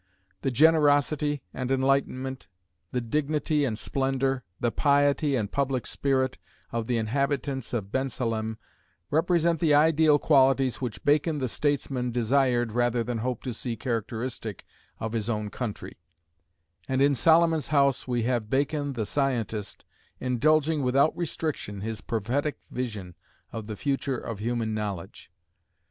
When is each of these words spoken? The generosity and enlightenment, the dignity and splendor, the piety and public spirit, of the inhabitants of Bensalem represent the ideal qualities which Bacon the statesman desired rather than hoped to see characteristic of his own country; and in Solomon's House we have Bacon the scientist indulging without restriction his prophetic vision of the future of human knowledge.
The 0.41 0.49
generosity 0.49 1.43
and 1.53 1.69
enlightenment, 1.69 2.47
the 2.91 3.01
dignity 3.01 3.65
and 3.65 3.77
splendor, 3.77 4.43
the 4.59 4.71
piety 4.71 5.35
and 5.35 5.51
public 5.51 5.85
spirit, 5.85 6.39
of 6.71 6.87
the 6.87 6.97
inhabitants 6.97 7.71
of 7.71 7.91
Bensalem 7.91 8.57
represent 9.11 9.59
the 9.59 9.75
ideal 9.75 10.17
qualities 10.17 10.81
which 10.81 11.05
Bacon 11.05 11.37
the 11.37 11.47
statesman 11.47 12.09
desired 12.09 12.71
rather 12.71 13.03
than 13.03 13.19
hoped 13.19 13.43
to 13.43 13.53
see 13.53 13.75
characteristic 13.77 14.65
of 14.99 15.13
his 15.13 15.29
own 15.29 15.51
country; 15.51 15.97
and 16.89 16.99
in 16.99 17.13
Solomon's 17.13 17.67
House 17.67 18.07
we 18.07 18.23
have 18.23 18.49
Bacon 18.49 18.93
the 18.93 19.05
scientist 19.05 19.85
indulging 20.19 20.81
without 20.81 21.15
restriction 21.15 21.81
his 21.81 22.01
prophetic 22.01 22.57
vision 22.71 23.13
of 23.51 23.67
the 23.67 23.75
future 23.77 24.17
of 24.17 24.39
human 24.39 24.73
knowledge. 24.73 25.29